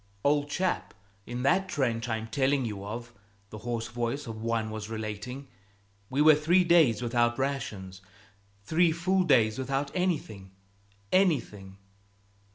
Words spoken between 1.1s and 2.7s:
in that trench I'm telling